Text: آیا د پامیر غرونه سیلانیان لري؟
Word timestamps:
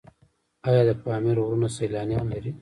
آیا 0.67 0.81
د 0.89 0.91
پامیر 1.03 1.37
غرونه 1.45 1.69
سیلانیان 1.77 2.25
لري؟ 2.33 2.51